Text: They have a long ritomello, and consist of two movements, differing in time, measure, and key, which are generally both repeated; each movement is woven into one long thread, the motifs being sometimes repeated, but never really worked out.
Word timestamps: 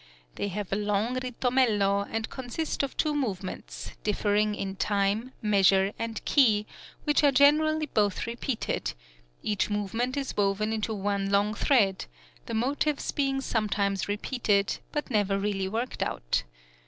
They 0.33 0.47
have 0.47 0.73
a 0.73 0.75
long 0.75 1.13
ritomello, 1.19 2.07
and 2.09 2.27
consist 2.27 2.81
of 2.81 2.97
two 2.97 3.13
movements, 3.13 3.91
differing 4.03 4.55
in 4.55 4.75
time, 4.77 5.31
measure, 5.43 5.93
and 5.99 6.25
key, 6.25 6.65
which 7.03 7.23
are 7.23 7.31
generally 7.31 7.85
both 7.85 8.25
repeated; 8.25 8.93
each 9.43 9.69
movement 9.69 10.17
is 10.17 10.35
woven 10.35 10.73
into 10.73 10.91
one 10.95 11.29
long 11.29 11.53
thread, 11.53 12.07
the 12.47 12.55
motifs 12.55 13.11
being 13.11 13.41
sometimes 13.41 14.07
repeated, 14.07 14.79
but 14.91 15.11
never 15.11 15.37
really 15.37 15.67
worked 15.67 16.01
out. 16.01 16.45